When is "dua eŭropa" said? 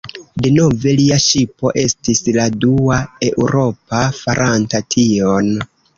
2.63-4.01